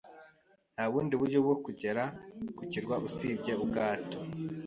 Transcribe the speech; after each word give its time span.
Nta 0.73 0.85
bundi 0.91 1.13
buryo 1.21 1.39
bwo 1.45 1.55
kugera 1.65 2.03
ku 2.57 2.63
kirwa 2.71 2.95
usibye 3.07 3.53
ubwato. 3.63 4.17